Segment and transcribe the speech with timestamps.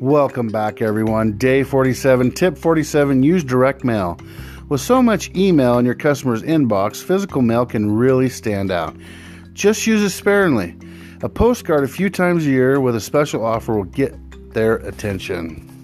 [0.00, 1.32] Welcome back, everyone.
[1.36, 4.18] Day 47, tip 47 use direct mail.
[4.70, 8.96] With so much email in your customer's inbox, physical mail can really stand out.
[9.52, 10.74] Just use it sparingly.
[11.20, 14.14] A postcard a few times a year with a special offer will get
[14.54, 15.79] their attention.